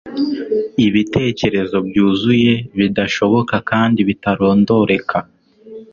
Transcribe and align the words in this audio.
Ibitekerezo 0.87 1.77
byuzuye 1.87 2.53
bidashoboka 2.77 3.55
kandi 3.69 3.99
bitarondoreka 4.07 5.17